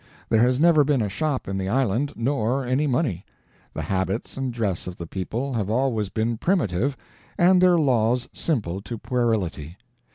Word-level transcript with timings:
There 0.29 0.41
has 0.41 0.59
never 0.59 0.83
been 0.83 1.03
a 1.03 1.09
shop 1.09 1.47
in 1.47 1.59
the 1.59 1.69
island, 1.69 2.13
nor 2.15 2.65
any 2.65 2.87
money. 2.87 3.23
The 3.75 3.83
habits 3.83 4.35
and 4.35 4.51
dress 4.51 4.87
of 4.87 4.97
the 4.97 5.05
people 5.05 5.53
have 5.53 5.69
always 5.69 6.09
been 6.09 6.39
primitive, 6.39 6.97
and 7.37 7.61
their 7.61 7.77
laws 7.77 8.27
simple 8.33 8.81
to 8.81 8.97
puerility. 8.97 9.77